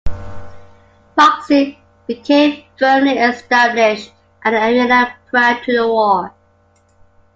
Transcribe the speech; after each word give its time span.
Boxing 1.15 1.77
became 2.07 2.63
firmly 2.79 3.19
established 3.19 4.11
at 4.43 4.49
the 4.49 4.57
Arena 4.57 5.15
prior 5.29 5.63
to 5.63 5.71
the 5.77 5.87
war. 5.87 6.33